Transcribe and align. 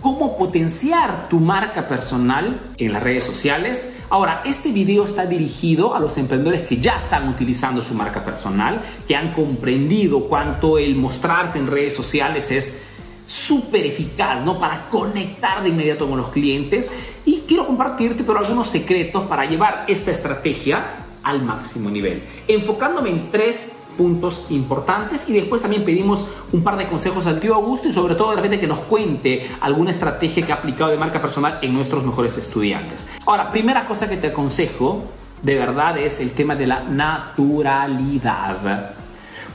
cómo 0.00 0.38
potenciar 0.38 1.28
tu 1.28 1.40
marca 1.40 1.88
personal 1.88 2.60
en 2.76 2.92
las 2.92 3.02
redes 3.02 3.24
sociales. 3.24 3.98
Ahora, 4.10 4.42
este 4.44 4.70
video 4.70 5.04
está 5.04 5.26
dirigido 5.26 5.94
a 5.94 6.00
los 6.00 6.16
emprendedores 6.18 6.62
que 6.62 6.78
ya 6.78 6.96
están 6.96 7.28
utilizando 7.28 7.82
su 7.82 7.94
marca 7.94 8.24
personal, 8.24 8.82
que 9.06 9.16
han 9.16 9.32
comprendido 9.32 10.28
cuánto 10.28 10.78
el 10.78 10.94
mostrarte 10.96 11.58
en 11.58 11.66
redes 11.66 11.94
sociales 11.94 12.50
es 12.52 12.86
súper 13.26 13.86
eficaz, 13.86 14.44
¿no? 14.44 14.58
Para 14.58 14.88
conectar 14.88 15.62
de 15.62 15.70
inmediato 15.70 16.08
con 16.08 16.18
los 16.18 16.28
clientes. 16.28 16.92
Y 17.24 17.42
quiero 17.46 17.66
compartirte 17.66 18.24
pero 18.24 18.38
algunos 18.38 18.68
secretos 18.68 19.24
para 19.26 19.44
llevar 19.44 19.84
esta 19.88 20.10
estrategia 20.10 20.84
al 21.22 21.42
máximo 21.42 21.90
nivel. 21.90 22.22
Enfocándome 22.46 23.10
en 23.10 23.30
tres 23.30 23.77
puntos 23.98 24.46
importantes 24.50 25.28
y 25.28 25.34
después 25.34 25.60
también 25.60 25.84
pedimos 25.84 26.24
un 26.52 26.62
par 26.62 26.78
de 26.78 26.86
consejos 26.86 27.26
al 27.26 27.40
tío 27.40 27.56
Augusto 27.56 27.88
y 27.88 27.92
sobre 27.92 28.14
todo 28.14 28.30
de 28.30 28.36
repente 28.36 28.60
que 28.60 28.68
nos 28.68 28.78
cuente 28.78 29.50
alguna 29.60 29.90
estrategia 29.90 30.46
que 30.46 30.52
ha 30.52 30.54
aplicado 30.54 30.90
de 30.90 30.96
marca 30.96 31.20
personal 31.20 31.58
en 31.60 31.74
nuestros 31.74 32.04
mejores 32.04 32.38
estudiantes. 32.38 33.08
Ahora, 33.26 33.50
primera 33.50 33.86
cosa 33.86 34.08
que 34.08 34.16
te 34.16 34.28
aconsejo 34.28 35.02
de 35.42 35.54
verdad 35.56 35.98
es 35.98 36.20
el 36.20 36.30
tema 36.30 36.54
de 36.54 36.66
la 36.68 36.80
naturalidad. 36.84 38.56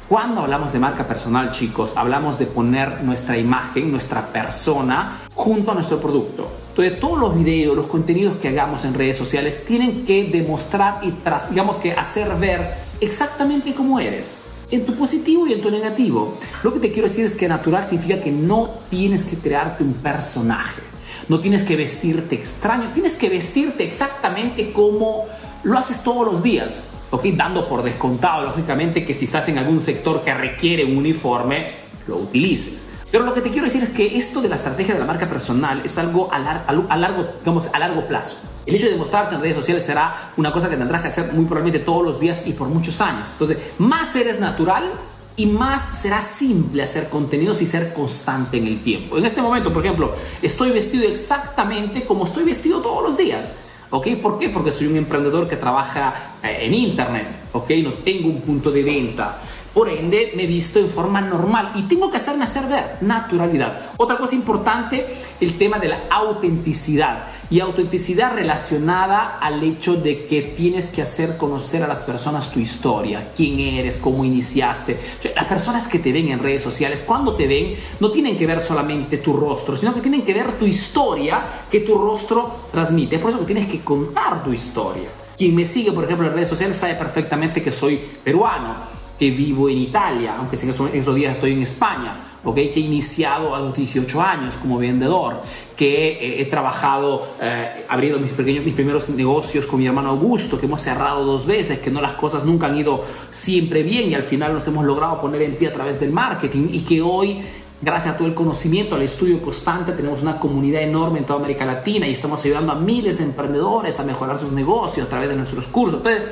Cuando 0.07 0.41
hablamos 0.41 0.73
de 0.73 0.79
marca 0.79 1.07
personal, 1.07 1.51
chicos, 1.51 1.95
hablamos 1.95 2.37
de 2.37 2.45
poner 2.45 3.01
nuestra 3.03 3.37
imagen, 3.37 3.89
nuestra 3.89 4.27
persona 4.27 5.21
junto 5.33 5.71
a 5.71 5.73
nuestro 5.73 5.99
producto. 5.99 6.51
Entonces, 6.69 6.99
todos 6.99 7.19
los 7.19 7.35
videos, 7.35 7.75
los 7.75 7.87
contenidos 7.87 8.35
que 8.35 8.49
hagamos 8.49 8.83
en 8.83 8.93
redes 8.93 9.15
sociales 9.17 9.65
tienen 9.65 10.05
que 10.05 10.25
demostrar 10.25 10.99
y, 11.03 11.11
tras, 11.11 11.49
digamos 11.49 11.79
que 11.79 11.93
hacer 11.93 12.35
ver 12.35 12.92
exactamente 13.01 13.73
cómo 13.73 13.99
eres, 13.99 14.37
en 14.71 14.85
tu 14.85 14.95
positivo 14.95 15.45
y 15.47 15.53
en 15.53 15.61
tu 15.61 15.69
negativo. 15.69 16.37
Lo 16.63 16.73
que 16.73 16.79
te 16.79 16.91
quiero 16.91 17.07
decir 17.07 17.25
es 17.25 17.35
que 17.35 17.47
natural 17.47 17.87
significa 17.87 18.21
que 18.21 18.31
no 18.31 18.69
tienes 18.89 19.25
que 19.25 19.37
crearte 19.37 19.83
un 19.83 19.93
personaje, 19.93 20.81
no 21.29 21.39
tienes 21.39 21.63
que 21.63 21.75
vestirte 21.75 22.35
extraño, 22.35 22.91
tienes 22.93 23.15
que 23.15 23.29
vestirte 23.29 23.83
exactamente 23.83 24.71
como 24.71 25.25
lo 25.63 25.77
haces 25.77 26.03
todos 26.03 26.25
los 26.25 26.43
días. 26.43 26.89
¿ok? 27.11 27.25
Dando 27.35 27.67
por 27.67 27.83
descontado, 27.83 28.43
lógicamente, 28.45 29.05
que 29.05 29.13
si 29.13 29.25
estás 29.25 29.47
en 29.47 29.59
algún 29.59 29.81
sector 29.81 30.23
que 30.23 30.33
requiere 30.33 30.83
un 30.83 30.97
uniforme, 30.97 31.71
lo 32.07 32.17
utilices. 32.17 32.87
Pero 33.11 33.25
lo 33.25 33.33
que 33.35 33.41
te 33.41 33.51
quiero 33.51 33.65
decir 33.65 33.83
es 33.83 33.89
que 33.89 34.17
esto 34.17 34.41
de 34.41 34.49
la 34.49 34.55
estrategia 34.55 34.95
de 34.95 34.99
la 34.99 35.05
marca 35.05 35.29
personal 35.29 35.81
es 35.85 35.95
algo 35.99 36.33
a, 36.33 36.39
largo, 36.39 37.27
digamos, 37.39 37.69
a 37.71 37.77
largo 37.77 38.07
plazo. 38.07 38.37
El 38.65 38.75
hecho 38.75 38.89
de 38.89 38.95
mostrarte 38.95 39.35
en 39.35 39.41
redes 39.41 39.57
sociales 39.57 39.85
será 39.85 40.31
una 40.37 40.51
cosa 40.51 40.69
que 40.69 40.77
tendrás 40.77 41.01
que 41.01 41.09
hacer 41.09 41.33
muy 41.33 41.45
probablemente 41.45 41.83
todos 41.85 42.03
los 42.03 42.19
días 42.19 42.47
y 42.47 42.53
por 42.53 42.67
muchos 42.69 43.01
años. 43.01 43.29
Entonces, 43.33 43.57
más 43.77 44.15
eres 44.15 44.39
natural 44.39 44.91
y 45.35 45.47
más 45.47 45.99
será 45.99 46.21
simple 46.21 46.83
hacer 46.83 47.09
contenidos 47.09 47.61
y 47.61 47.65
ser 47.65 47.93
constante 47.93 48.57
en 48.57 48.67
el 48.67 48.83
tiempo. 48.83 49.17
En 49.17 49.25
este 49.25 49.41
momento, 49.41 49.73
por 49.73 49.83
ejemplo, 49.83 50.13
estoy 50.41 50.71
vestido 50.71 51.05
exactamente 51.05 52.05
como 52.05 52.25
estoy 52.25 52.43
vestido 52.43 52.79
todos 52.79 53.03
los 53.03 53.17
días. 53.17 53.55
¿Ok? 53.89 54.07
¿Por 54.21 54.39
qué? 54.39 54.49
Porque 54.49 54.71
soy 54.71 54.87
un 54.87 54.97
emprendedor 54.97 55.47
que 55.47 55.55
trabaja 55.55 56.37
eh, 56.41 56.59
en 56.61 56.73
Internet. 56.73 57.27
¿Ok? 57.51 57.69
No 57.83 57.91
tengo 57.93 58.27
un 58.27 58.41
punto 58.41 58.71
de 58.71 58.81
venta. 58.81 59.37
Por 59.73 59.89
ende, 59.89 60.33
me 60.35 60.43
he 60.43 60.47
visto 60.47 60.77
en 60.77 60.87
forma 60.87 61.19
normal 61.19 61.71
y 61.73 61.83
tengo 61.83 62.11
que 62.11 62.17
hacerme 62.17 62.43
hacer 62.43 62.67
ver 62.67 62.97
naturalidad. 63.01 63.93
Otra 63.97 64.17
cosa 64.17 64.35
importante, 64.35 65.15
el 65.41 65.57
tema 65.57 65.79
de 65.79 65.87
la 65.87 66.03
autenticidad. 66.11 67.29
Y 67.49 67.59
autenticidad 67.59 68.35
relacionada 68.35 69.39
al 69.39 69.63
hecho 69.63 69.95
de 69.95 70.25
que 70.27 70.43
tienes 70.43 70.89
que 70.89 71.01
hacer 71.01 71.37
conocer 71.37 71.81
a 71.81 71.87
las 71.87 72.03
personas 72.03 72.51
tu 72.51 72.59
historia, 72.59 73.31
quién 73.35 73.59
eres, 73.59 73.97
cómo 73.97 74.23
iniciaste. 74.23 74.99
las 75.35 75.45
personas 75.45 75.87
que 75.87 75.97
te 75.97 76.11
ven 76.11 76.27
en 76.27 76.39
redes 76.39 76.61
sociales, 76.61 77.03
cuando 77.05 77.33
te 77.33 77.47
ven, 77.47 77.75
no 77.99 78.11
tienen 78.11 78.37
que 78.37 78.45
ver 78.45 78.61
solamente 78.61 79.17
tu 79.17 79.33
rostro, 79.35 79.75
sino 79.75 79.93
que 79.93 80.01
tienen 80.01 80.21
que 80.21 80.35
ver 80.35 80.51
tu 80.53 80.67
historia 80.67 81.45
que 81.71 81.79
tu 81.79 81.97
rostro 81.97 82.67
transmite. 82.71 83.15
Es 83.15 83.21
por 83.21 83.31
eso 83.31 83.39
que 83.39 83.47
tienes 83.47 83.67
que 83.67 83.81
contar 83.81 84.43
tu 84.43 84.53
historia. 84.53 85.09
Quien 85.35 85.55
me 85.55 85.65
sigue, 85.65 85.91
por 85.91 86.03
ejemplo, 86.03 86.27
en 86.27 86.33
redes 86.33 86.49
sociales 86.49 86.77
sabe 86.77 86.93
perfectamente 86.93 87.63
que 87.63 87.71
soy 87.71 87.99
peruano 88.23 89.02
que 89.17 89.31
vivo 89.31 89.69
en 89.69 89.77
Italia, 89.77 90.35
aunque 90.37 90.55
en 90.57 90.69
esos 90.69 91.15
días 91.15 91.33
estoy 91.33 91.53
en 91.53 91.61
España, 91.61 92.33
¿okay? 92.43 92.71
que 92.71 92.79
he 92.79 92.83
iniciado 92.83 93.55
a 93.55 93.59
los 93.59 93.75
18 93.75 94.21
años 94.21 94.55
como 94.57 94.77
vendedor, 94.77 95.41
que 95.77 96.41
he, 96.41 96.45
trabajado 96.45 97.27
eh, 97.41 97.85
abriendo 97.89 98.19
mis, 98.19 98.33
pequeños, 98.33 98.65
mis 98.65 98.73
primeros 98.73 99.09
negocios 99.09 99.65
con 99.65 99.79
mi 99.79 99.85
hermano 99.85 100.09
Augusto, 100.09 100.59
que 100.59 100.65
hemos 100.65 100.81
cerrado 100.81 101.25
dos 101.25 101.45
veces, 101.45 101.79
que 101.79 101.91
no 101.91 102.01
las 102.01 102.13
cosas 102.13 102.43
nunca 102.43 102.67
han 102.67 102.77
ido 102.77 103.03
siempre 103.31 103.83
bien 103.83 104.09
y 104.09 104.15
al 104.15 104.23
final 104.23 104.53
nos 104.53 104.67
hemos 104.67 104.85
logrado 104.85 105.21
poner 105.21 105.41
en 105.43 105.55
pie 105.55 105.69
a 105.69 105.73
través 105.73 105.99
del 105.99 106.11
marketing 106.11 106.69
y 106.71 106.79
que 106.81 107.01
hoy 107.01 107.41
gracias 107.81 108.15
a 108.15 108.17
todo 108.17 108.27
el 108.27 108.33
conocimiento, 108.33 108.95
al 108.95 109.01
estudio 109.01 109.41
constante, 109.41 109.91
tenemos 109.91 110.21
una 110.21 110.39
comunidad 110.39 110.81
enorme 110.81 111.19
en 111.19 111.25
toda 111.25 111.39
América 111.39 111.65
Latina 111.65 112.07
y 112.07 112.11
estamos 112.13 112.43
ayudando 112.45 112.71
a 112.71 112.75
miles 112.75 113.17
de 113.17 113.25
emprendedores 113.25 113.99
a 113.99 114.03
mejorar 114.03 114.39
sus 114.39 114.51
negocios 114.51 115.05
a 115.05 115.09
través 115.09 115.29
de 115.29 115.35
nuestros 115.35 115.67
cursos. 115.67 115.97
Entonces, 115.97 116.29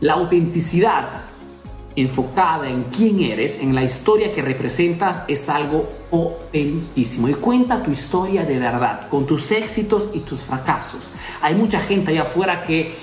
la 0.00 0.14
autenticidad 0.14 1.33
enfocada 1.96 2.68
en 2.68 2.84
quién 2.84 3.20
eres, 3.20 3.60
en 3.60 3.74
la 3.74 3.84
historia 3.84 4.32
que 4.32 4.42
representas, 4.42 5.22
es 5.28 5.48
algo 5.48 5.88
potentísimo. 6.10 7.28
Y 7.28 7.34
cuenta 7.34 7.82
tu 7.82 7.90
historia 7.90 8.44
de 8.44 8.58
verdad, 8.58 9.08
con 9.08 9.26
tus 9.26 9.50
éxitos 9.52 10.08
y 10.12 10.20
tus 10.20 10.40
fracasos. 10.40 11.02
Hay 11.40 11.54
mucha 11.54 11.80
gente 11.80 12.10
allá 12.10 12.22
afuera 12.22 12.64
que 12.64 12.94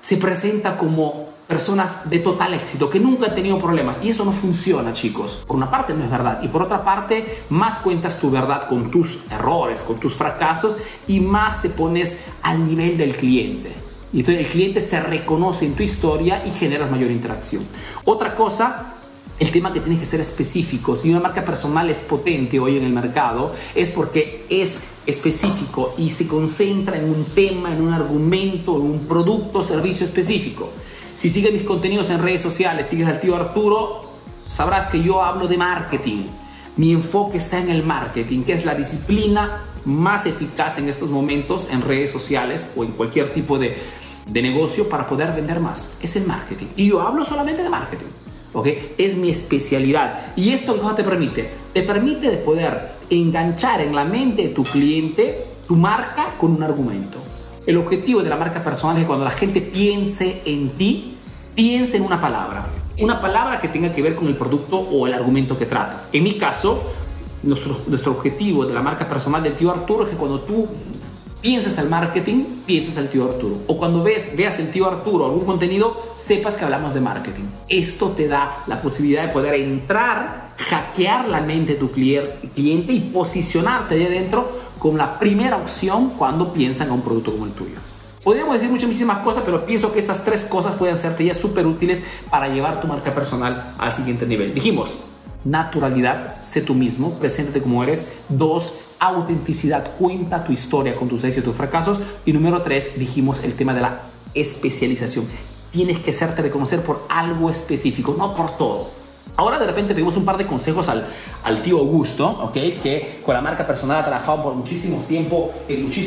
se 0.00 0.16
presenta 0.16 0.76
como 0.76 1.26
personas 1.46 2.10
de 2.10 2.18
total 2.18 2.54
éxito, 2.54 2.90
que 2.90 2.98
nunca 2.98 3.26
han 3.26 3.34
tenido 3.34 3.58
problemas. 3.58 3.98
Y 4.02 4.08
eso 4.08 4.24
no 4.24 4.32
funciona, 4.32 4.92
chicos. 4.92 5.44
Por 5.46 5.56
una 5.56 5.70
parte 5.70 5.94
no 5.94 6.04
es 6.04 6.10
verdad. 6.10 6.40
Y 6.42 6.48
por 6.48 6.62
otra 6.62 6.84
parte, 6.84 7.44
más 7.50 7.78
cuentas 7.78 8.18
tu 8.18 8.30
verdad 8.30 8.68
con 8.68 8.90
tus 8.90 9.18
errores, 9.30 9.80
con 9.82 9.98
tus 9.98 10.14
fracasos 10.14 10.76
y 11.06 11.20
más 11.20 11.62
te 11.62 11.70
pones 11.70 12.26
al 12.42 12.66
nivel 12.66 12.96
del 12.96 13.14
cliente. 13.14 13.85
Y 14.16 14.20
entonces 14.20 14.46
el 14.46 14.50
cliente 14.50 14.80
se 14.80 14.98
reconoce 14.98 15.66
en 15.66 15.74
tu 15.74 15.82
historia 15.82 16.42
y 16.46 16.50
generas 16.50 16.90
mayor 16.90 17.10
interacción. 17.10 17.62
Otra 18.06 18.34
cosa 18.34 18.94
el 19.38 19.50
tema 19.50 19.74
que 19.74 19.80
tienes 19.80 20.00
que 20.00 20.06
ser 20.06 20.20
específico. 20.20 20.96
Si 20.96 21.10
una 21.10 21.20
marca 21.20 21.44
personal 21.44 21.90
es 21.90 21.98
potente 21.98 22.58
hoy 22.58 22.78
en 22.78 22.84
el 22.84 22.94
mercado, 22.94 23.52
es 23.74 23.90
porque 23.90 24.46
es 24.48 24.84
específico 25.04 25.94
y 25.98 26.08
se 26.08 26.26
concentra 26.26 26.96
en 26.96 27.10
un 27.10 27.26
tema, 27.26 27.70
en 27.70 27.82
un 27.82 27.92
argumento, 27.92 28.76
en 28.76 28.84
un 28.84 29.00
producto 29.00 29.58
o 29.58 29.64
servicio 29.64 30.06
específico. 30.06 30.70
Si 31.14 31.28
sigues 31.28 31.52
mis 31.52 31.64
contenidos 31.64 32.08
en 32.08 32.22
redes 32.22 32.40
sociales, 32.40 32.86
sigues 32.86 33.08
al 33.08 33.20
tío 33.20 33.36
Arturo, 33.36 34.00
sabrás 34.48 34.86
que 34.86 35.02
yo 35.02 35.22
hablo 35.22 35.46
de 35.46 35.58
marketing. 35.58 36.24
Mi 36.78 36.92
enfoque 36.92 37.36
está 37.36 37.60
en 37.60 37.68
el 37.68 37.82
marketing, 37.82 38.44
que 38.44 38.54
es 38.54 38.64
la 38.64 38.74
disciplina 38.74 39.64
más 39.84 40.24
eficaz 40.24 40.78
en 40.78 40.88
estos 40.88 41.10
momentos 41.10 41.68
en 41.70 41.82
redes 41.82 42.10
sociales 42.10 42.72
o 42.76 42.84
en 42.84 42.92
cualquier 42.92 43.32
tipo 43.32 43.58
de, 43.58 43.76
de 44.26 44.42
negocio 44.42 44.88
para 44.88 45.06
poder 45.06 45.32
vender 45.32 45.60
más. 45.60 45.98
Es 46.02 46.16
el 46.16 46.26
marketing. 46.26 46.66
Y 46.76 46.88
yo 46.88 47.00
hablo 47.00 47.24
solamente 47.24 47.62
de 47.62 47.68
marketing. 47.70 48.06
¿ok? 48.52 48.68
Es 48.96 49.16
mi 49.16 49.30
especialidad. 49.30 50.32
Y 50.34 50.50
esto 50.50 50.74
¿qué 50.74 51.02
te 51.02 51.04
permite? 51.04 51.50
Te 51.72 51.82
permite 51.82 52.30
de 52.30 52.38
poder 52.38 52.92
enganchar 53.10 53.82
en 53.82 53.94
la 53.94 54.04
mente 54.04 54.42
de 54.42 54.48
tu 54.48 54.62
cliente 54.62 55.46
tu 55.68 55.76
marca 55.76 56.34
con 56.38 56.52
un 56.52 56.62
argumento. 56.62 57.18
El 57.66 57.76
objetivo 57.76 58.22
de 58.22 58.30
la 58.30 58.36
marca 58.36 58.62
personal 58.62 58.96
es 58.96 59.02
que 59.02 59.06
cuando 59.06 59.24
la 59.24 59.30
gente 59.30 59.60
piense 59.60 60.42
en 60.44 60.70
ti, 60.70 61.18
piense 61.54 61.96
en 61.96 62.04
una 62.04 62.20
palabra. 62.20 62.66
Una 62.98 63.20
palabra 63.20 63.60
que 63.60 63.68
tenga 63.68 63.92
que 63.92 64.00
ver 64.00 64.14
con 64.14 64.26
el 64.26 64.36
producto 64.36 64.78
o 64.78 65.06
el 65.06 65.12
argumento 65.12 65.58
que 65.58 65.66
tratas. 65.66 66.08
En 66.12 66.22
mi 66.22 66.38
caso, 66.38 66.82
nuestro, 67.42 67.76
nuestro 67.88 68.12
objetivo 68.12 68.64
de 68.64 68.72
la 68.72 68.80
marca 68.80 69.06
personal 69.06 69.42
del 69.42 69.54
tío 69.54 69.70
Arturo 69.70 70.04
es 70.04 70.10
que 70.10 70.16
cuando 70.16 70.40
tú 70.40 70.66
piensas 71.40 71.78
al 71.78 71.88
marketing, 71.88 72.44
piensas 72.66 72.98
al 72.98 73.08
tío 73.08 73.24
Arturo. 73.24 73.58
O 73.66 73.76
cuando 73.76 74.02
ves, 74.02 74.34
veas 74.36 74.58
el 74.58 74.70
tío 74.70 74.86
Arturo 74.88 75.26
algún 75.26 75.44
contenido, 75.44 76.10
sepas 76.14 76.56
que 76.56 76.64
hablamos 76.64 76.94
de 76.94 77.00
marketing. 77.00 77.44
Esto 77.68 78.10
te 78.10 78.28
da 78.28 78.64
la 78.66 78.80
posibilidad 78.80 79.26
de 79.26 79.32
poder 79.32 79.54
entrar, 79.54 80.54
hackear 80.58 81.28
la 81.28 81.40
mente 81.40 81.74
de 81.74 81.78
tu 81.78 81.90
cliente 81.90 82.92
y 82.92 83.00
posicionarte 83.12 83.94
ahí 83.94 84.06
adentro 84.06 84.50
como 84.78 84.98
la 84.98 85.18
primera 85.18 85.56
opción 85.56 86.10
cuando 86.10 86.52
piensan 86.52 86.90
a 86.90 86.92
un 86.92 87.02
producto 87.02 87.32
como 87.32 87.46
el 87.46 87.52
tuyo. 87.52 87.76
Podríamos 88.24 88.54
decir 88.54 88.70
muchísimas 88.70 89.18
cosas, 89.18 89.44
pero 89.46 89.64
pienso 89.64 89.92
que 89.92 90.00
estas 90.00 90.24
tres 90.24 90.46
cosas 90.46 90.74
pueden 90.74 90.96
serte 90.96 91.24
ya 91.24 91.34
súper 91.34 91.64
útiles 91.64 92.02
para 92.28 92.48
llevar 92.48 92.80
tu 92.80 92.88
marca 92.88 93.14
personal 93.14 93.74
al 93.78 93.92
siguiente 93.92 94.26
nivel. 94.26 94.52
Dijimos, 94.52 94.96
naturalidad, 95.46 96.40
sé 96.40 96.60
tú 96.60 96.74
mismo, 96.74 97.14
preséntate 97.14 97.62
como 97.62 97.82
eres. 97.82 98.18
Dos, 98.28 98.74
autenticidad, 98.98 99.92
cuenta 99.98 100.44
tu 100.44 100.52
historia 100.52 100.96
con 100.96 101.08
tus 101.08 101.22
éxitos 101.24 101.44
y 101.44 101.46
tus 101.46 101.56
fracasos. 101.56 101.98
Y 102.24 102.32
número 102.32 102.62
tres, 102.62 102.98
dijimos 102.98 103.44
el 103.44 103.54
tema 103.54 103.72
de 103.72 103.80
la 103.80 104.00
especialización. 104.34 105.26
tienes 105.70 105.98
que 105.98 106.10
hacerte 106.10 106.42
reconocer 106.42 106.80
por 106.80 107.04
algo 107.08 107.50
específico, 107.50 108.14
no 108.16 108.34
por 108.34 108.56
todo. 108.56 108.88
Ahora 109.36 109.58
de 109.58 109.66
repente 109.66 109.92
pedimos 109.92 110.16
un 110.16 110.24
par 110.24 110.38
de 110.38 110.46
consejos 110.46 110.88
al, 110.88 111.06
al 111.44 111.60
tío 111.60 111.78
Augusto, 111.78 112.26
¿ok? 112.26 112.54
que 112.82 113.20
con 113.24 113.34
la 113.34 113.42
marca 113.42 113.66
personal 113.66 113.98
ha 113.98 114.04
trabajado 114.04 114.42
por 114.42 114.54
muchísimo 114.54 115.04
tiempo 115.06 115.52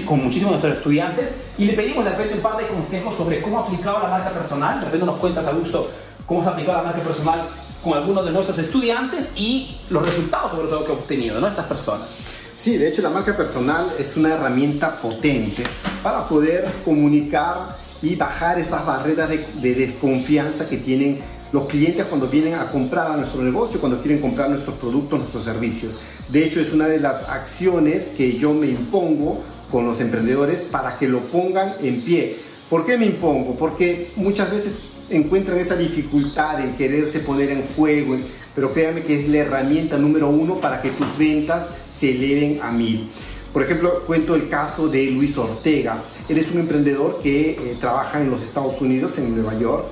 con 0.07 0.24
muchísimos 0.24 0.53
de 0.53 0.57
nuestros 0.57 0.77
estudiantes 0.77 1.50
y 1.57 1.65
le 1.65 1.74
pedimos 1.74 2.03
de 2.06 2.12
repente 2.12 2.33
un 2.33 2.42
par 2.42 2.57
de 2.57 2.68
consejos 2.68 3.13
sobre 3.13 3.42
cómo 3.44 3.59
ha 3.59 3.63
aplicado 3.63 4.00
la 4.01 4.09
marca 4.09 4.31
personal. 4.31 4.80
De 4.80 4.85
repente 4.85 5.06
nos 5.06 5.19
cuentas, 5.19 5.45
Augusto, 5.45 5.92
cómo 6.25 6.42
se 6.42 6.50
ha 6.50 6.51
aplicado 6.53 6.77
la 6.80 6.83
marca 6.85 7.01
personal 7.01 7.50
con 7.83 7.93
algunos 7.93 8.25
de 8.25 8.31
nuestros 8.31 8.57
estudiantes 8.59 9.33
y 9.35 9.77
los 9.89 10.05
resultados 10.05 10.51
sobre 10.51 10.67
todo 10.67 10.85
que 10.85 10.91
ha 10.91 10.95
obtenido 10.95 11.39
¿no? 11.39 11.47
estas 11.47 11.65
personas. 11.65 12.15
Sí, 12.57 12.77
de 12.77 12.89
hecho 12.89 13.01
la 13.01 13.09
marca 13.09 13.35
personal 13.37 13.89
es 13.97 14.17
una 14.17 14.33
herramienta 14.33 14.95
potente 14.95 15.63
para 16.03 16.27
poder 16.27 16.67
comunicar 16.83 17.77
y 18.01 18.15
bajar 18.15 18.59
esas 18.59 18.85
barreras 18.85 19.29
de, 19.29 19.45
de 19.61 19.75
desconfianza 19.75 20.67
que 20.67 20.77
tienen 20.77 21.19
los 21.51 21.65
clientes 21.65 22.05
cuando 22.05 22.27
vienen 22.27 22.55
a 22.55 22.69
comprar 22.69 23.11
a 23.11 23.17
nuestro 23.17 23.41
negocio, 23.41 23.79
cuando 23.79 24.01
quieren 24.01 24.21
comprar 24.21 24.49
nuestros 24.49 24.77
productos, 24.77 25.19
nuestros 25.19 25.45
servicios. 25.45 25.93
De 26.29 26.45
hecho, 26.45 26.59
es 26.59 26.71
una 26.71 26.87
de 26.87 26.99
las 26.99 27.27
acciones 27.27 28.09
que 28.15 28.37
yo 28.37 28.53
me 28.53 28.67
impongo 28.67 29.41
con 29.71 29.85
los 29.87 29.99
emprendedores 29.99 30.61
para 30.61 30.97
que 30.97 31.07
lo 31.07 31.19
pongan 31.21 31.73
en 31.81 32.01
pie. 32.01 32.37
¿Por 32.69 32.85
qué 32.85 32.97
me 32.97 33.07
impongo? 33.07 33.55
Porque 33.55 34.11
muchas 34.15 34.51
veces 34.51 34.73
encuentran 35.09 35.57
esa 35.57 35.75
dificultad 35.75 36.61
en 36.61 36.75
quererse 36.75 37.19
poner 37.19 37.51
en 37.51 37.63
juego, 37.75 38.17
pero 38.56 38.73
créanme 38.73 39.03
que 39.03 39.19
es 39.19 39.29
la 39.29 39.39
herramienta 39.39 39.97
número 39.97 40.29
uno 40.29 40.56
para 40.56 40.81
que 40.81 40.89
tus 40.89 41.17
ventas 41.17 41.65
se 41.97 42.11
eleven 42.11 42.59
a 42.61 42.71
mil. 42.71 43.09
Por 43.53 43.63
ejemplo, 43.63 44.03
cuento 44.06 44.35
el 44.35 44.47
caso 44.47 44.88
de 44.88 45.07
Luis 45.07 45.35
Ortega. 45.38 46.03
Él 46.27 46.38
es 46.38 46.51
un 46.51 46.59
emprendedor 46.59 47.19
que 47.23 47.51
eh, 47.51 47.77
trabaja 47.79 48.21
en 48.21 48.29
los 48.29 48.44
Estados 48.44 48.79
Unidos, 48.79 49.17
en 49.17 49.33
Nueva 49.33 49.57
York, 49.57 49.88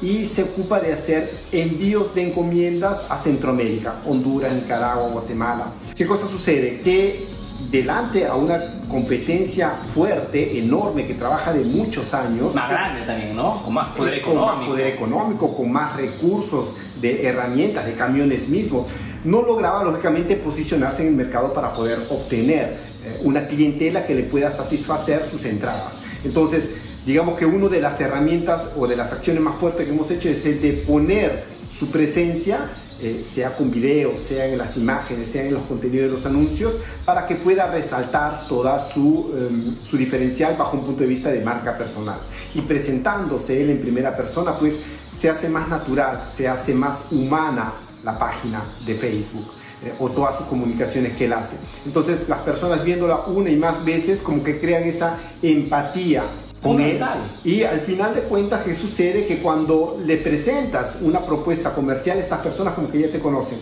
y 0.00 0.24
se 0.24 0.44
ocupa 0.44 0.80
de 0.80 0.94
hacer 0.94 1.30
envíos 1.52 2.14
de 2.14 2.28
encomiendas 2.28 3.02
a 3.10 3.18
Centroamérica, 3.18 4.00
Honduras, 4.06 4.52
Nicaragua, 4.54 5.08
Guatemala. 5.08 5.72
¿Qué 5.94 6.06
cosa 6.06 6.26
sucede? 6.26 6.80
Que 6.82 7.26
delante 7.70 8.26
a 8.26 8.34
una 8.34 8.81
competencia 8.88 9.70
fuerte, 9.94 10.58
enorme, 10.58 11.06
que 11.06 11.14
trabaja 11.14 11.52
de 11.52 11.64
muchos 11.64 12.12
años. 12.14 12.54
Más 12.54 12.70
grande 12.70 13.02
también, 13.02 13.36
¿no? 13.36 13.62
Con 13.62 13.74
más 13.74 13.88
poder 13.90 14.14
económico. 14.14 14.48
Con 14.48 14.58
más 14.58 14.68
poder 14.68 14.86
económico, 14.88 15.56
con 15.56 15.72
más 15.72 15.96
recursos 15.96 16.74
de 17.00 17.26
herramientas, 17.26 17.86
de 17.86 17.94
camiones 17.94 18.48
mismos. 18.48 18.86
No 19.24 19.42
lograba, 19.42 19.84
lógicamente, 19.84 20.36
posicionarse 20.36 21.02
en 21.02 21.08
el 21.08 21.14
mercado 21.14 21.52
para 21.54 21.72
poder 21.72 21.98
obtener 22.10 22.92
eh, 23.04 23.20
una 23.22 23.46
clientela 23.46 24.04
que 24.06 24.14
le 24.14 24.24
pueda 24.24 24.50
satisfacer 24.50 25.28
sus 25.30 25.44
entradas. 25.44 25.94
Entonces, 26.24 26.70
digamos 27.06 27.38
que 27.38 27.46
una 27.46 27.68
de 27.68 27.80
las 27.80 28.00
herramientas 28.00 28.70
o 28.76 28.86
de 28.86 28.96
las 28.96 29.12
acciones 29.12 29.42
más 29.42 29.56
fuertes 29.56 29.86
que 29.86 29.92
hemos 29.92 30.10
hecho 30.10 30.28
es 30.28 30.44
el 30.46 30.60
de 30.60 30.72
poner 30.72 31.44
su 31.78 31.90
presencia, 31.90 32.70
eh, 33.02 33.24
sea 33.28 33.56
con 33.56 33.68
video, 33.68 34.12
sea 34.26 34.46
en 34.46 34.56
las 34.56 34.76
imágenes, 34.76 35.26
sea 35.26 35.44
en 35.44 35.54
los 35.54 35.64
contenidos 35.64 36.06
de 36.06 36.16
los 36.16 36.24
anuncios, 36.24 36.74
para 37.04 37.26
que 37.26 37.34
pueda 37.34 37.68
resaltar 37.68 38.46
toda 38.46 38.88
su, 38.92 39.34
em, 39.36 39.76
su 39.90 39.96
diferencial 39.96 40.54
bajo 40.56 40.76
un 40.76 40.84
punto 40.84 41.02
de 41.02 41.08
vista 41.08 41.30
de 41.30 41.40
marca 41.40 41.76
personal. 41.76 42.18
Y 42.54 42.60
presentándose 42.60 43.60
él 43.60 43.70
en 43.70 43.80
primera 43.80 44.16
persona, 44.16 44.56
pues 44.56 44.80
se 45.18 45.28
hace 45.28 45.48
más 45.48 45.68
natural, 45.68 46.22
se 46.36 46.46
hace 46.46 46.74
más 46.74 47.10
humana 47.10 47.72
la 48.04 48.16
página 48.18 48.62
de 48.86 48.94
Facebook. 48.94 49.46
Eh, 49.84 49.92
o 49.98 50.08
todas 50.10 50.36
sus 50.36 50.46
comunicaciones 50.46 51.14
que 51.14 51.24
él 51.24 51.32
hace. 51.32 51.56
Entonces 51.84 52.28
las 52.28 52.38
personas 52.42 52.84
viéndola 52.84 53.22
una 53.26 53.50
y 53.50 53.56
más 53.56 53.84
veces 53.84 54.20
como 54.20 54.44
que 54.44 54.60
crean 54.60 54.84
esa 54.84 55.18
empatía 55.42 56.22
con 56.62 56.80
él. 56.80 57.00
Y 57.44 57.64
al 57.64 57.80
final 57.80 58.14
de 58.14 58.22
cuentas, 58.22 58.62
¿qué 58.62 58.74
sucede? 58.74 59.26
Que 59.26 59.38
cuando 59.38 59.98
le 60.04 60.16
presentas 60.16 60.96
una 61.00 61.24
propuesta 61.26 61.74
comercial, 61.74 62.18
estas 62.18 62.40
personas 62.40 62.74
como 62.74 62.90
que 62.90 63.00
ya 63.00 63.08
te 63.08 63.18
conocen, 63.18 63.58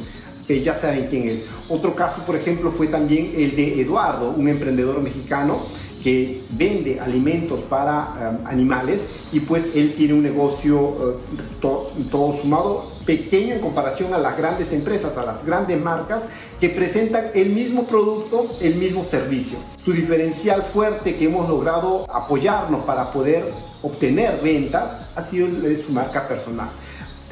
que 0.47 0.61
ya 0.61 0.75
saben 0.75 1.07
quién 1.09 1.29
es. 1.29 1.41
Otro 1.69 1.95
caso, 1.95 2.23
por 2.27 2.37
ejemplo, 2.37 2.71
fue 2.71 2.89
también 2.89 3.33
el 3.37 3.57
de 3.57 3.81
Eduardo, 3.81 4.31
un 4.37 4.49
emprendedor 4.49 5.01
mexicano 5.01 5.61
que 6.03 6.43
vende 6.51 6.99
alimentos 6.99 7.61
para 7.69 8.39
um, 8.41 8.47
animales 8.47 9.01
y 9.33 9.41
pues 9.41 9.77
él 9.77 9.93
tiene 9.95 10.15
un 10.15 10.23
negocio 10.23 10.79
uh, 10.81 11.15
todo 11.61 12.39
sumado 12.41 12.87
pequeño 13.11 13.55
en 13.55 13.61
comparación 13.61 14.15
a 14.15 14.19
las 14.19 14.39
grandes 14.39 14.73
empresas, 14.73 15.19
a 15.19 15.27
las 15.27 15.45
grandes 15.45 15.81
marcas 15.81 16.23
que 16.61 16.69
presentan 16.69 17.33
el 17.35 17.51
mismo 17.51 17.83
producto, 17.83 18.47
el 18.61 18.77
mismo 18.77 19.05
servicio. 19.05 19.59
Su 19.85 19.93
diferencial 19.93 20.63
fuerte 20.63 21.17
que 21.17 21.25
hemos 21.25 21.49
logrado 21.49 22.07
apoyarnos 22.09 22.85
para 22.85 23.11
poder 23.11 23.43
obtener 23.83 24.39
ventas 24.41 24.93
ha 25.17 25.23
sido 25.23 25.49
su 25.85 25.91
marca 25.91 26.29
personal. 26.29 26.71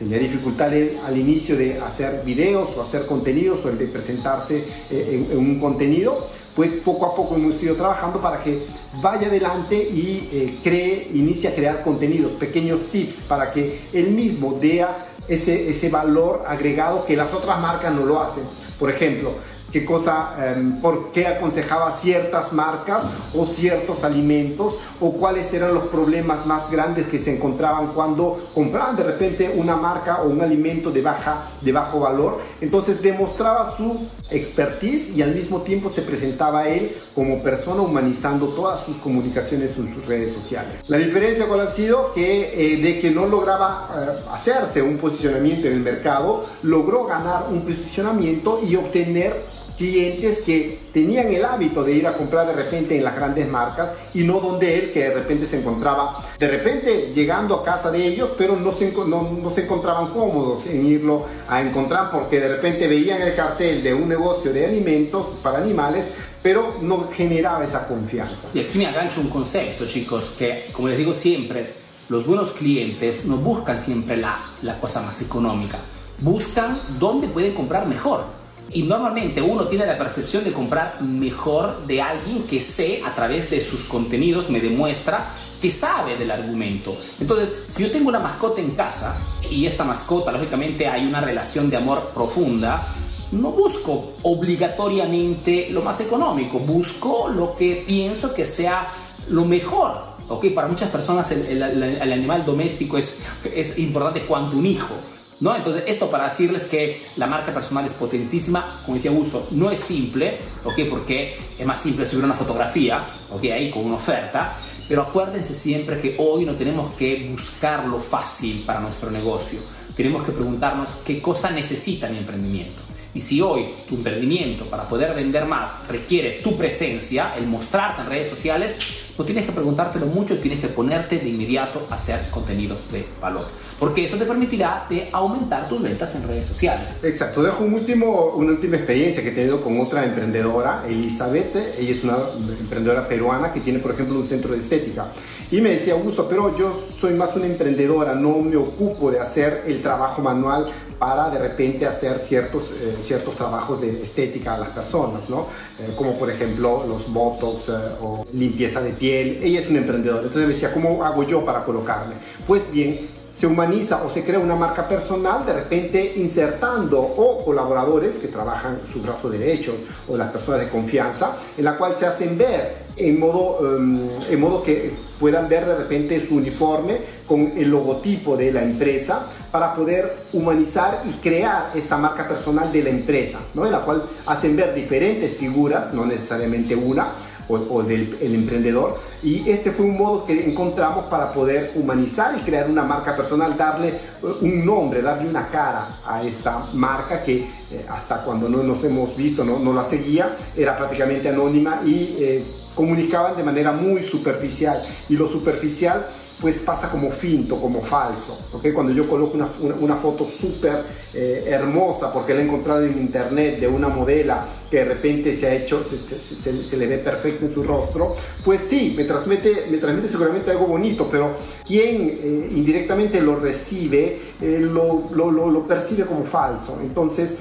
Tenía 0.00 0.19
dificultad 0.19 0.72
al 1.06 1.16
inicio 1.16 1.56
de 1.56 1.78
hacer 1.78 2.22
videos 2.25 2.70
o 2.76 2.82
hacer 2.82 3.06
contenidos 3.06 3.64
o 3.64 3.69
el 3.69 3.78
de 3.78 3.86
presentarse 3.86 4.64
eh, 4.90 5.28
en 5.30 5.38
un 5.38 5.60
contenido, 5.60 6.26
pues 6.56 6.72
poco 6.72 7.06
a 7.06 7.14
poco 7.14 7.36
hemos 7.36 7.62
ido 7.62 7.76
trabajando 7.76 8.20
para 8.20 8.42
que 8.42 8.64
vaya 9.00 9.28
adelante 9.28 9.76
y 9.76 10.28
eh, 10.32 10.58
cree, 10.60 11.08
inicie 11.14 11.50
a 11.50 11.54
crear 11.54 11.84
contenidos, 11.84 12.32
pequeños 12.32 12.80
tips 12.90 13.20
para 13.28 13.52
que 13.52 13.82
él 13.92 14.10
mismo 14.10 14.58
dé 14.60 14.84
ese, 15.28 15.70
ese 15.70 15.88
valor 15.90 16.44
agregado 16.46 17.04
que 17.06 17.16
las 17.16 17.32
otras 17.32 17.60
marcas 17.60 17.92
no 17.94 18.04
lo 18.04 18.20
hacen. 18.20 18.44
Por 18.78 18.90
ejemplo, 18.90 19.34
qué 19.72 19.84
cosa, 19.84 20.34
em, 20.38 20.80
por 20.80 21.12
qué 21.12 21.26
aconsejaba 21.26 21.96
ciertas 21.98 22.52
marcas 22.52 23.04
o 23.34 23.46
ciertos 23.46 24.02
alimentos 24.04 24.74
o 25.00 25.12
cuáles 25.12 25.52
eran 25.52 25.74
los 25.74 25.84
problemas 25.84 26.46
más 26.46 26.70
grandes 26.70 27.08
que 27.08 27.18
se 27.18 27.36
encontraban 27.36 27.88
cuando 27.88 28.38
compraban 28.54 28.96
de 28.96 29.04
repente 29.04 29.52
una 29.54 29.76
marca 29.76 30.22
o 30.22 30.28
un 30.28 30.40
alimento 30.40 30.90
de, 30.90 31.02
baja, 31.02 31.48
de 31.60 31.72
bajo 31.72 32.00
valor. 32.00 32.40
Entonces 32.60 33.02
demostraba 33.02 33.76
su 33.76 34.06
expertise 34.30 35.16
y 35.16 35.22
al 35.22 35.34
mismo 35.34 35.62
tiempo 35.62 35.90
se 35.90 36.02
presentaba 36.02 36.68
él 36.68 36.96
como 37.14 37.42
persona 37.42 37.82
humanizando 37.82 38.46
todas 38.48 38.84
sus 38.84 38.96
comunicaciones 38.98 39.76
en 39.76 39.94
sus 39.94 40.06
redes 40.06 40.34
sociales. 40.34 40.82
La 40.88 40.98
diferencia 40.98 41.46
cuál 41.46 41.60
ha 41.60 41.70
sido 41.70 42.12
que 42.12 42.74
eh, 42.74 42.76
de 42.78 43.00
que 43.00 43.10
no 43.10 43.26
lograba 43.26 43.88
eh, 43.94 44.24
hacerse 44.32 44.82
un 44.82 44.98
posicionamiento 44.98 45.66
en 45.66 45.74
el 45.74 45.80
mercado, 45.80 46.46
logró 46.62 47.04
ganar 47.04 47.46
un 47.50 47.62
posicionamiento 47.62 48.60
y 48.62 48.76
obtener 48.76 49.44
clientes 49.78 50.42
que 50.42 50.80
tenían 50.92 51.32
el 51.32 51.44
hábito 51.44 51.84
de 51.84 51.92
ir 51.92 52.06
a 52.06 52.14
comprar 52.14 52.48
de 52.48 52.52
repente 52.52 52.96
en 52.96 53.04
las 53.04 53.14
grandes 53.14 53.48
marcas 53.48 53.94
y 54.12 54.25
no 54.25 54.40
donde 54.40 54.76
él 54.76 54.92
que 54.92 55.04
de 55.04 55.14
repente 55.14 55.46
se 55.46 55.60
encontraba 55.60 56.25
de 56.38 56.48
repente 56.48 57.12
llegando 57.14 57.54
a 57.54 57.64
casa 57.64 57.90
de 57.90 58.04
ellos 58.04 58.30
pero 58.36 58.56
no 58.56 58.72
se, 58.72 58.92
no, 58.92 59.52
se 59.54 59.62
encontraban 59.62 60.12
cómodos 60.12 60.66
en 60.66 60.84
irlo 60.84 61.25
a 61.48 61.62
encontrar 61.62 62.10
porque 62.10 62.40
de 62.40 62.49
repente 62.49 62.88
veían 62.88 63.23
el 63.23 63.35
cartel 63.35 63.82
de 63.82 63.94
un 63.94 64.08
negocio 64.08 64.52
de 64.52 64.66
alimentos 64.66 65.26
para 65.42 65.58
animales 65.58 66.06
pero 66.42 66.76
no 66.80 67.08
generaba 67.12 67.64
esa 67.64 67.87
confianza. 67.88 68.49
Y 68.54 68.61
aquí 68.61 68.78
me 68.78 68.87
agancho 68.87 69.20
un 69.20 69.28
concepto 69.28 69.87
chicos 69.87 70.35
que 70.37 70.66
como 70.73 70.88
les 70.88 70.99
digo 70.99 71.14
siempre 71.14 71.73
los 72.08 72.26
buenos 72.26 72.50
clientes 72.50 73.25
no 73.26 73.37
buscan 73.37 73.78
siempre 73.78 74.16
la, 74.16 74.40
la 74.62 74.80
cosa 74.80 75.02
más 75.02 75.23
económica 75.23 75.78
buscan 76.20 76.80
dónde 76.99 77.28
pueden 77.28 77.54
comprar 77.54 77.87
mejor 77.87 78.25
y 78.72 78.82
normalmente 78.82 79.40
uno 79.40 79.66
tiene 79.66 79.87
la 79.87 79.96
percepción 79.96 80.44
de 80.44 80.52
comprar 80.52 81.00
mejor 81.00 81.87
de 81.87 82.02
alguien 82.02 82.42
que 82.44 82.60
sé 82.60 83.02
a 83.04 83.14
través 83.14 83.50
de 83.50 83.60
sus 83.60 83.84
contenidos, 83.84 84.50
me 84.50 84.60
demuestra 84.60 85.30
que 85.60 85.70
sabe 85.70 86.16
del 86.16 86.30
argumento. 86.30 86.96
Entonces, 87.18 87.54
si 87.68 87.82
yo 87.82 87.90
tengo 87.90 88.08
una 88.08 88.20
mascota 88.20 88.60
en 88.60 88.72
casa 88.72 89.18
y 89.50 89.66
esta 89.66 89.84
mascota, 89.84 90.30
lógicamente, 90.30 90.87
hay 90.87 91.06
una 91.06 91.20
relación 91.20 91.70
de 91.70 91.76
amor 91.76 92.10
profunda, 92.12 92.87
no 93.32 93.50
busco 93.52 94.12
obligatoriamente 94.22 95.68
lo 95.70 95.82
más 95.82 96.00
económico, 96.00 96.58
busco 96.58 97.28
lo 97.28 97.56
que 97.56 97.84
pienso 97.87 98.34
que 98.34 98.44
sea 98.44 98.88
lo 99.28 99.44
mejor. 99.44 100.18
¿ok? 100.28 100.46
Para 100.54 100.68
muchas 100.68 100.90
personas 100.90 101.30
el, 101.32 101.62
el 101.62 102.12
animal 102.12 102.44
doméstico 102.44 102.98
es, 102.98 103.25
es 103.54 103.78
importante 103.78 104.22
cuanto 104.22 104.56
un 104.56 104.66
hijo. 104.66 104.94
¿No? 105.40 105.54
Entonces, 105.54 105.85
esto 105.87 106.11
para 106.11 106.25
decirles 106.25 106.64
que 106.64 107.00
la 107.16 107.28
marca 107.28 107.54
personal 107.54 107.85
es 107.87 107.95
potentísima, 107.95 108.83
como 108.85 108.97
decía 108.97 109.12
Augusto, 109.12 109.47
no 109.52 109.71
es 109.71 109.78
simple, 109.78 110.38
¿ok? 110.64 110.80
Porque 110.90 111.37
es 111.57 111.64
más 111.64 111.80
simple 111.80 112.04
subir 112.04 112.25
una 112.25 112.35
fotografía, 112.35 113.04
¿ok? 113.30 113.45
Ahí 113.45 113.71
con 113.71 113.85
una 113.85 113.95
oferta, 113.95 114.57
pero 114.88 115.02
acuérdense 115.02 115.54
siempre 115.54 116.00
que 116.00 116.16
hoy 116.18 116.45
no 116.45 116.57
tenemos 116.57 116.92
que 116.95 117.28
buscar 117.30 117.87
lo 117.87 118.00
fácil 118.00 118.64
para 118.66 118.80
nuestro 118.80 119.12
negocio, 119.12 119.61
tenemos 119.95 120.23
que 120.23 120.33
preguntarnos 120.33 120.97
qué 121.04 121.23
cosa 121.23 121.50
necesita 121.50 122.09
mi 122.09 122.18
emprendimiento. 122.18 122.80
Y 123.14 123.21
si 123.21 123.40
hoy 123.40 123.66
tu 123.88 123.97
emprendimiento 123.97 124.66
para 124.66 124.88
poder 124.88 125.14
vender 125.14 125.45
más 125.45 125.87
requiere 125.88 126.40
tu 126.42 126.57
presencia, 126.57 127.35
el 127.37 127.47
mostrarte 127.47 128.02
en 128.02 128.09
redes 128.09 128.28
sociales, 128.28 128.78
No 129.18 129.25
tienes 129.25 129.46
que 129.46 129.52
preguntártelo 129.52 130.06
mucho, 130.06 130.38
tienes 130.38 130.60
que 130.60 130.68
ponerte 130.68 131.18
de 131.18 131.28
inmediato 131.28 131.88
a 131.90 131.96
hacer 131.96 132.20
contenidos 132.30 132.90
de 132.92 133.04
valor. 133.20 133.46
Porque 133.78 134.04
eso 134.04 134.16
te 134.16 134.25
permitirá 134.25 134.87
de 134.88 135.08
aumentar 135.12 135.68
tus 135.68 135.82
ventas 135.82 136.14
en 136.14 136.28
redes 136.28 136.46
sociales. 136.46 137.00
Exacto. 137.02 137.42
Dejo 137.42 137.64
un 137.64 137.75
último, 137.75 138.32
una 138.37 138.52
última 138.52 138.76
experiencia 138.76 139.22
que 139.22 139.30
he 139.30 139.32
tenido 139.32 139.60
con 139.60 139.80
otra 139.80 140.04
emprendedora, 140.04 140.84
Elizabeth. 140.88 141.56
Ella 141.56 141.90
es 141.90 142.04
una 142.04 142.16
emprendedora 142.60 143.08
peruana 143.08 143.52
que 143.52 143.58
tiene, 143.58 143.80
por 143.80 143.90
ejemplo, 143.90 144.18
un 144.20 144.26
centro 144.26 144.52
de 144.52 144.60
estética. 144.60 145.08
Y 145.50 145.60
me 145.60 145.70
decía, 145.70 145.94
Augusto, 145.94 146.28
pero 146.28 146.56
yo 146.56 146.84
soy 147.00 147.14
más 147.14 147.34
una 147.34 147.46
emprendedora, 147.46 148.14
no 148.14 148.38
me 148.38 148.56
ocupo 148.56 149.10
de 149.10 149.18
hacer 149.18 149.64
el 149.66 149.82
trabajo 149.82 150.22
manual 150.22 150.66
para 150.98 151.30
de 151.30 151.38
repente 151.38 151.87
hacer 151.87 152.18
ciertos, 152.18 152.64
eh, 152.72 152.94
ciertos 153.04 153.37
trabajos 153.37 153.80
de 153.80 154.02
estética 154.02 154.54
a 154.54 154.58
las 154.58 154.68
personas, 154.70 155.28
¿no? 155.30 155.46
Eh, 155.78 155.94
como 155.96 156.18
por 156.18 156.28
ejemplo 156.28 156.84
los 156.87 157.10
botox 157.12 157.68
eh, 157.68 157.72
o 158.02 158.26
limpieza 158.32 158.82
de 158.82 158.90
piel. 158.90 159.07
Ella 159.10 159.60
es 159.60 159.68
una 159.68 159.78
emprendedora, 159.78 160.22
entonces 160.22 160.48
me 160.48 160.54
decía, 160.54 160.72
¿cómo 160.72 161.04
hago 161.04 161.22
yo 161.24 161.44
para 161.44 161.64
colocarme? 161.64 162.14
Pues 162.46 162.70
bien, 162.70 163.08
se 163.38 163.46
humaniza 163.46 164.02
o 164.02 164.10
se 164.10 164.24
crea 164.24 164.40
una 164.40 164.56
marca 164.56 164.88
personal, 164.88 165.46
de 165.46 165.52
repente 165.52 166.14
insertando 166.16 167.00
o 167.00 167.44
colaboradores 167.44 168.16
que 168.16 168.26
trabajan 168.26 168.80
su 168.92 169.00
brazo 169.00 169.30
derecho 169.30 169.76
o 170.08 170.16
las 170.16 170.32
personas 170.32 170.62
de 170.62 170.68
confianza, 170.68 171.36
en 171.56 171.64
la 171.64 171.76
cual 171.76 171.94
se 171.94 172.06
hacen 172.06 172.36
ver 172.36 172.88
en 172.96 173.20
modo, 173.20 173.76
em, 173.76 174.08
en 174.28 174.40
modo 174.40 174.60
que 174.64 174.92
puedan 175.20 175.48
ver 175.48 175.66
de 175.66 175.76
repente 175.76 176.26
su 176.26 176.34
uniforme 176.34 176.98
con 177.28 177.52
el 177.56 177.70
logotipo 177.70 178.36
de 178.36 178.50
la 178.50 178.64
empresa 178.64 179.24
para 179.52 179.72
poder 179.72 180.16
humanizar 180.32 181.02
y 181.08 181.12
crear 181.22 181.70
esta 181.76 181.96
marca 181.96 182.26
personal 182.26 182.72
de 182.72 182.82
la 182.82 182.90
empresa, 182.90 183.38
¿no? 183.54 183.66
en 183.66 183.70
la 183.70 183.82
cual 183.82 184.02
hacen 184.26 184.56
ver 184.56 184.74
diferentes 184.74 185.36
figuras, 185.36 185.94
no 185.94 186.04
necesariamente 186.04 186.74
una, 186.74 187.12
o, 187.49 187.83
del 187.83 188.17
el 188.21 188.35
emprendedor. 188.35 189.00
Y 189.23 189.49
este 189.50 189.73
fue 189.73 189.87
un 189.87 189.97
modo 189.97 190.25
que 190.26 190.45
encontramos 190.45 191.07
para 191.07 191.33
poder 191.33 191.73
humanizar 191.75 192.37
y 192.38 192.40
crear 192.40 192.71
una 192.71 192.85
marca 192.85 193.17
personal, 193.17 193.57
darle 193.57 193.88
eh, 193.88 193.97
un 194.40 194.64
nombre, 194.64 195.02
darle 195.02 195.28
una 195.28 195.49
cara 195.49 196.00
a 196.07 196.23
esta 196.23 196.67
marca 196.75 197.23
que 197.23 197.47
eh, 197.71 197.87
hasta 197.88 198.23
cuando 198.23 198.49
no 198.49 198.62
nos 198.62 198.83
hemos 198.85 199.17
visto, 199.17 199.45
no, 199.45 199.59
no 199.59 199.73
la 199.73 199.85
seguía, 199.85 200.37
era 200.57 200.76
prácticamente 200.76 201.28
anónima 201.28 201.83
y 201.85 202.17
eh, 202.19 202.45
comunicaban 202.75 203.37
de 203.37 203.43
manera 203.43 203.73
muy 203.73 204.02
superficial. 204.02 204.81
Y 205.09 205.17
lo 205.17 205.26
superficial 205.26 206.07
pues 206.40 206.59
pasa 206.61 206.88
como 206.88 207.11
finto, 207.11 207.61
como 207.61 207.83
falso. 207.83 208.38
¿okay? 208.52 208.73
Cuando 208.73 208.92
yo 208.92 209.09
coloco 209.09 209.35
una, 209.35 209.49
una, 209.80 209.97
foto 209.97 210.28
súper 210.40 210.85
eh, 211.12 211.45
hermosa, 211.47 212.12
porque 212.12 212.35
la 212.35 212.40
he 212.40 212.45
encontrado 212.45 212.85
en 212.85 212.97
internet 212.99 213.59
de 213.59 213.66
una 213.66 213.88
modela 213.88 214.47
que 214.71 214.78
de 214.78 214.85
repente 214.85 215.35
se 215.35 215.49
ha 215.49 215.54
hecho, 215.54 215.83
se, 215.83 215.99
se, 215.99 216.64
se, 216.64 216.76
le 216.76 216.87
ve 216.87 216.99
perfecto 216.99 217.47
en 217.47 217.54
su 217.54 217.62
rostro, 217.64 218.14
pues 218.45 218.61
sí, 218.68 218.95
me 218.97 219.04
transmite, 219.04 219.66
me 219.71 219.78
transmite 219.78 220.09
seguramente 220.09 220.50
algo 220.50 220.66
bonito, 220.66 221.09
pero 221.11 221.33
quien 221.66 222.09
eh, 222.11 222.50
indirectamente 222.54 223.21
lo 223.21 223.37
recibe, 223.37 224.21
eh, 224.40 224.59
lo, 224.61 225.09
lo, 225.11 225.33
lo, 225.33 225.50
lo 225.50 225.66
percibe 225.66 226.04
como 226.04 226.25
falso. 226.25 226.78
Entonces, 226.80 227.33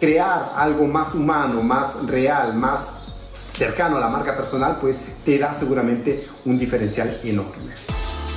crear 0.00 0.52
algo 0.56 0.86
más 0.86 1.14
humano, 1.14 1.62
más 1.62 2.06
real, 2.06 2.54
más 2.54 2.80
cercano 3.32 3.98
a 3.98 4.00
la 4.00 4.08
marca 4.08 4.36
personal, 4.36 4.78
pues 4.80 4.96
te 5.24 5.38
da 5.38 5.52
seguramente 5.52 6.26
un 6.44 6.58
diferencial 6.58 7.20
enorme. 7.22 7.95